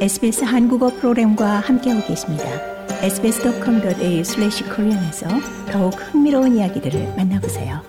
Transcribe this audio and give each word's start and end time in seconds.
SBS 0.00 0.44
한국어 0.44 0.88
프로그램과 0.88 1.60
함께하고 1.60 2.06
계십니다. 2.06 2.44
sbs.com.au/korean에서 3.02 5.28
더욱 5.70 5.92
흥미로운 5.92 6.56
이야기들을 6.56 7.16
만나보세요. 7.18 7.82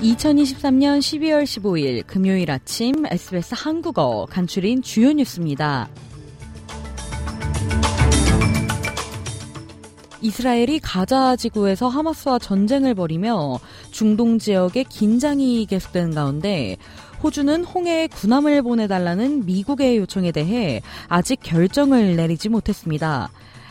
(2023년 0.00 0.98
12월 0.98 1.44
15일) 1.44 2.04
금요일 2.08 2.50
아침 2.50 3.06
SBS 3.06 3.54
한국어 3.56 4.26
간추린 4.28 4.82
주요 4.82 5.12
뉴스입니다. 5.12 5.88
이스라엘이 10.20 10.80
가자 10.80 11.36
지구에서 11.36 11.88
하마스와 11.88 12.38
전쟁을 12.38 12.94
벌이며 12.94 13.60
중동 13.90 14.38
지역에 14.38 14.82
긴장이 14.82 15.66
계속되는 15.66 16.14
가운데 16.14 16.76
호주는 17.22 17.64
홍해에 17.64 18.08
군함을 18.08 18.62
보내달라는 18.62 19.46
미국의 19.46 19.96
요청에 19.98 20.32
대해 20.32 20.82
아직 21.08 21.40
결정을 21.42 22.16
내리지 22.16 22.48
못했습니다. 22.48 23.30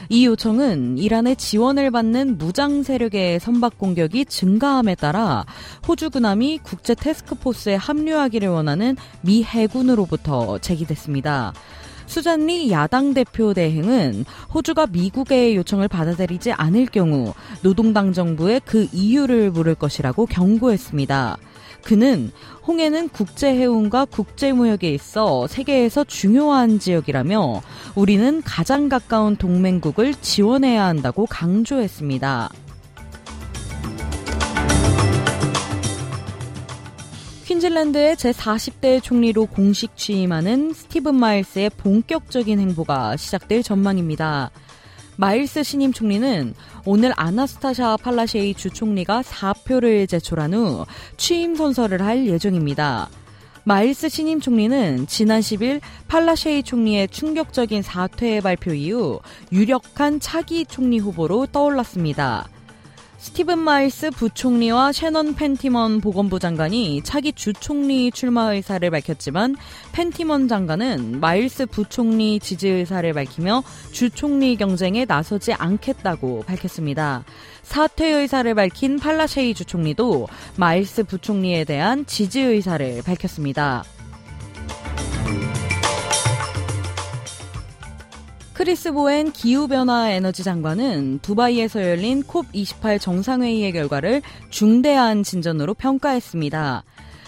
이 0.10 0.26
요청은 0.26 0.98
이란의 0.98 1.36
지원을 1.36 1.92
받는 1.92 2.38
무장 2.38 2.84
세력의 2.84 3.40
선박 3.40 3.78
공격이 3.78 4.26
증가함에 4.26 4.96
따라 4.96 5.46
호주 5.88 6.12
군함이 6.12 6.60
국제 6.64 6.96
테스크포스에 6.96 7.76
합류하기를 7.76 8.48
원하는 8.48 8.96
미 9.22 9.44
해군으로부터 9.44 10.60
제기됐습니다. 10.60 11.54
수잔리 12.08 12.72
야당 12.72 13.14
대표 13.14 13.54
대행은 13.54 14.26
호주가 14.54 14.88
미국의 14.88 15.56
요청을 15.58 15.88
받아들이지 15.88 16.54
않을 16.54 16.88
경우 16.88 17.34
노동당 17.62 18.14
정부에 18.14 18.60
그 18.66 18.88
이유를 18.92 19.52
물을 19.52 19.76
것이라고 19.76 20.26
경고했습니다. 20.26 21.38
그는 21.84 22.32
홍해는 22.66 23.10
국제 23.10 23.54
해운과 23.54 24.06
국제 24.06 24.52
무역에 24.52 24.94
있어 24.94 25.48
세계에서 25.48 26.04
중요한 26.04 26.80
지역이라며 26.80 27.62
우리는 27.96 28.42
가장 28.44 28.90
가까운 28.90 29.36
동맹국을 29.36 30.16
지원해야 30.16 30.84
한다고 30.86 31.26
강조했습니다. 31.28 32.50
퀸즐랜드의 37.58 38.16
제40대 38.18 39.02
총리로 39.02 39.48
공식 39.48 39.98
취임하는 39.98 40.74
스티븐 40.74 41.16
마일스의 41.16 41.72
본격적인 41.72 42.60
행보가 42.60 43.18
시작될 43.18 43.64
전망입니다. 43.64 44.52
마일스 45.16 45.64
신임 45.64 45.92
총리는 45.92 46.54
오늘 46.86 47.14
아나스타샤 47.16 47.98
팔라셰이 47.98 48.54
주 48.54 48.70
총리가 48.70 49.24
사표를 49.24 50.06
제출한 50.06 50.54
후 50.54 50.86
취임 51.18 51.56
선서를 51.56 52.04
할 52.04 52.28
예정입니다. 52.28 53.10
마일스 53.64 54.10
신임 54.10 54.40
총리는 54.40 55.08
지난 55.08 55.40
10일 55.40 55.82
팔라셰이 56.08 56.62
총리의 56.62 57.08
충격적인 57.08 57.82
사퇴 57.82 58.42
발표 58.42 58.72
이후 58.76 59.20
유력한 59.52 60.20
차기 60.20 60.64
총리 60.64 61.00
후보로 61.00 61.48
떠올랐습니다. 61.48 62.50
스티븐 63.20 63.58
마일스 63.58 64.12
부총리와 64.12 64.92
셰넌 64.92 65.34
펜티먼 65.34 66.02
보건부 66.02 66.38
장관이 66.38 67.02
차기 67.04 67.34
주총리 67.34 68.12
출마 68.12 68.54
의사를 68.54 68.88
밝혔지만 68.90 69.56
펜티먼 69.92 70.48
장관은 70.48 71.20
마일스 71.20 71.66
부총리 71.66 72.40
지지 72.40 72.70
의사를 72.70 73.12
밝히며 73.12 73.64
주총리 73.92 74.56
경쟁에 74.56 75.06
나서지 75.06 75.54
않겠다고 75.54 76.44
밝혔습니다. 76.46 77.26
사퇴 77.64 78.08
의사를 78.08 78.54
밝힌 78.54 79.00
팔라쉐이 79.00 79.56
주총리도 79.56 80.28
마일스 80.56 81.04
부총리에 81.04 81.64
대한 81.64 82.06
지지 82.06 82.40
의사를 82.42 83.02
밝혔습니다. 83.02 83.84
크리스 88.68 88.92
보엔 88.92 89.32
기후변화 89.32 90.10
에너지 90.10 90.44
장관은 90.44 91.20
두바이에서 91.22 91.82
열린 91.84 92.22
콥28 92.22 93.00
정상회의의 93.00 93.72
결과를 93.72 94.22
중대한 94.50 95.24
진전으로 95.24 95.74
평가했습니다. 95.74 96.84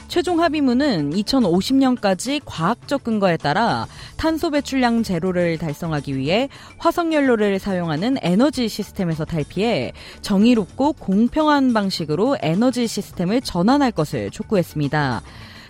최종 0.09 0.41
합의문은 0.41 1.11
2050년까지 1.11 2.41
과학적 2.44 3.05
근거에 3.05 3.38
따라 3.38 3.88
탄소 4.17 4.50
배출량 4.50 5.03
제로를 5.03 5.57
달성하기 5.57 6.17
위해 6.17 6.50
화석연료를 6.77 7.57
사용하는 7.57 8.17
에너지 8.21 8.67
시스템에서 8.67 9.23
탈피해 9.23 9.94
정의롭고 10.21 10.91
공평한 10.91 11.71
방식으로 11.71 12.35
에너지 12.41 12.85
시스템을 12.85 13.39
전환할 13.39 13.94
것을 13.94 14.29
촉구했습니다. 14.29 15.21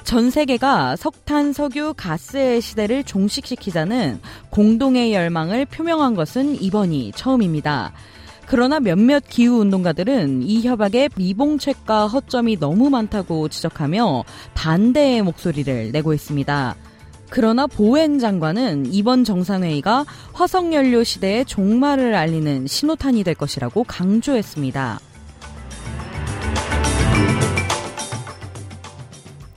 전 0.10 0.32
세계가 0.32 0.96
석탄, 0.96 1.54
석유, 1.54 1.94
가스의 1.96 2.62
시대를 2.62 3.04
종식시키자는 3.04 4.20
공동의 4.50 5.14
열망을 5.14 5.66
표명한 5.66 6.16
것은 6.16 6.60
이번이 6.60 7.12
처음입니다. 7.16 7.94
그러나 8.48 8.80
몇몇 8.80 9.24
기후운동가들은 9.30 10.42
이 10.42 10.64
협약에 10.64 11.10
미봉책과 11.16 12.08
허점이 12.08 12.58
너무 12.58 12.90
많다고 12.90 13.50
지적하며 13.50 14.24
반대의 14.56 15.22
목소리를 15.22 15.92
내고 15.92 16.16
있습니다. 16.16 16.76
그러나 17.30 17.68
보엔 17.68 18.18
장관은 18.18 18.92
이번 18.92 19.24
정상회의가 19.24 20.06
화석연료 20.34 21.04
시대의 21.04 21.46
종말을 21.46 22.16
알리는 22.16 22.66
신호탄이 22.66 23.24
될 23.24 23.36
것이라고 23.36 23.84
강조했습니다. 23.84 25.02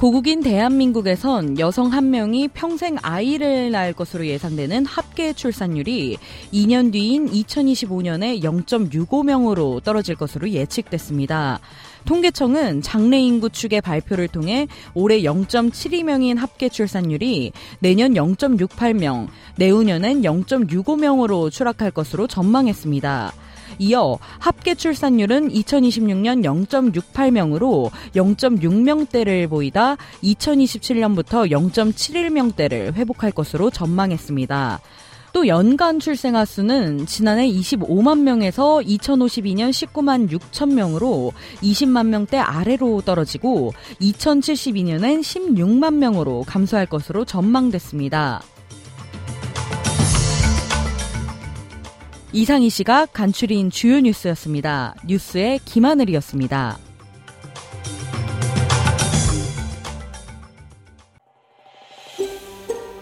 고국인 0.03 0.41
대한민국에선 0.43 1.61
여성 1.61 1.93
한 1.93 2.11
명이 2.11 2.49
평생 2.49 2.97
아이를 3.03 3.71
낳을 3.71 3.93
것으로 3.93 4.27
예상되는 4.27 4.85
합계 4.85 5.33
출산율이 5.33 6.19
2년 6.53 6.91
뒤인 6.91 7.31
2025년에 7.31 8.43
0.65명으로 8.43 9.81
떨어질 9.85 10.17
것으로 10.17 10.51
예측됐습니다. 10.51 11.61
통계청은 12.05 12.83
장래 12.83 13.21
인구 13.21 13.49
추계 13.49 13.81
발표를 13.81 14.27
통해 14.27 14.67
올해 14.93 15.21
0.72명인 15.21 16.37
합계 16.37 16.69
출산율이 16.69 17.53
내년 17.79 18.15
0.68명, 18.15 19.29
내후년엔 19.55 20.23
0.65명으로 20.23 21.49
추락할 21.49 21.93
것으로 21.93 22.27
전망했습니다. 22.27 23.33
이어 23.79 24.19
합계 24.39 24.75
출산율은 24.75 25.51
2026년 25.51 26.43
0.68명으로 26.69 27.91
0.6명대를 28.15 29.49
보이다 29.49 29.97
2027년부터 30.23 31.51
0.71명대를 31.51 32.95
회복할 32.95 33.33
것으로 33.33 33.71
전망했습니다. 33.71 34.81
또 35.33 35.47
연간 35.47 35.99
출생아 35.99 36.45
수는 36.45 37.07
지난해 37.07 37.49
25만 37.49 38.21
명에서 38.21 38.81
2052년 38.81 39.71
19만 39.71 40.31
6천 40.31 40.75
명으로 40.75 41.33
20만 41.63 42.07
명대 42.07 42.37
아래로 42.37 43.01
떨어지고 43.01 43.73
2072년엔 44.01 45.21
16만 45.21 45.95
명으로 45.95 46.45
감소할 46.47 46.87
것으로 46.87 47.25
전망됐습니다. 47.25 48.43
이상희 52.35 52.71
씨가 52.71 53.07
간추린 53.13 53.69
주요 53.69 54.01
뉴스였습니다. 54.01 54.95
뉴스의 55.07 55.59
김하늘이었습니다. 55.67 56.79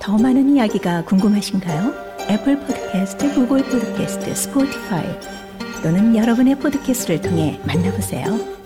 더 0.00 0.18
많은 0.18 0.56
이야기가 0.56 1.04
궁금하신가요? 1.04 1.94
Apple 2.28 2.58
Podcast, 2.58 3.34
Google 3.34 3.62
Podcast, 3.62 4.34
Spotify 4.34 5.06
또는 5.82 6.16
여러분의 6.16 6.56
포드캐스트를 6.56 7.20
통해 7.20 7.60
만나보세요. 7.64 8.59